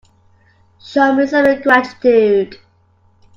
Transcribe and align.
Show 0.79 1.13
me 1.13 1.27
some 1.27 1.61
gratitude. 1.61 2.57